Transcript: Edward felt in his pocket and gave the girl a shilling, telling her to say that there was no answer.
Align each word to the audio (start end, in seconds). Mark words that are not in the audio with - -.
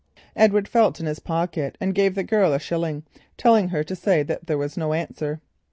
Edward 0.35 0.67
felt 0.67 0.99
in 0.99 1.05
his 1.05 1.19
pocket 1.19 1.77
and 1.79 1.93
gave 1.93 2.15
the 2.15 2.23
girl 2.23 2.53
a 2.53 2.59
shilling, 2.59 3.03
telling 3.37 3.69
her 3.69 3.83
to 3.83 3.95
say 3.95 4.23
that 4.23 4.47
there 4.47 4.57
was 4.57 4.75
no 4.75 4.93
answer. 4.93 5.41